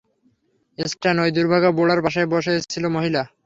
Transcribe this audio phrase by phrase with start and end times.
[0.77, 3.21] স্ট্যান, ঐ দুর্ভাগা বুড়ার পাশেই বসে ছিল মহিলা।